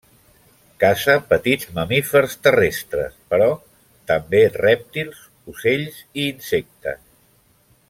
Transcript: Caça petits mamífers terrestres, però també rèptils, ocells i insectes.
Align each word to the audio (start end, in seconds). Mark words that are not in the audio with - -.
Caça 0.83 1.13
petits 1.33 1.67
mamífers 1.75 2.33
terrestres, 2.47 3.13
però 3.35 3.51
també 4.13 4.41
rèptils, 4.57 5.21
ocells 5.55 6.01
i 6.01 6.27
insectes. 6.33 7.01